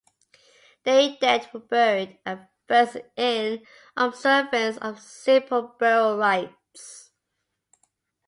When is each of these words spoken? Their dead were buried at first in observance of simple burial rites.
Their 0.83 1.15
dead 1.21 1.47
were 1.53 1.59
buried 1.59 2.17
at 2.25 2.49
first 2.67 2.97
in 3.15 3.63
observance 3.95 4.77
of 4.81 4.99
simple 4.99 5.75
burial 5.77 6.17
rites. 6.17 7.11